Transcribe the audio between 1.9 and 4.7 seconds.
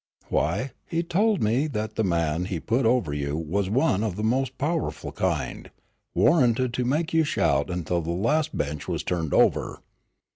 the man he put over you was one of the most